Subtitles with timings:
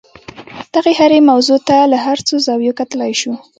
[0.73, 1.97] دغې هرې موضوع ته له
[2.27, 3.33] څو زاویو کتلای شو.